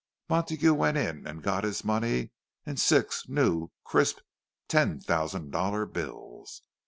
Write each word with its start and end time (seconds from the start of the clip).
Montague 0.27 0.73
went 0.73 0.97
in 0.97 1.27
and 1.27 1.43
got 1.43 1.63
his 1.63 1.85
money, 1.85 2.31
in 2.65 2.77
six 2.77 3.29
new, 3.29 3.69
crisp, 3.83 4.17
ten 4.67 4.99
thousand 4.99 5.51
dollar 5.51 5.85
bills. 5.85 6.63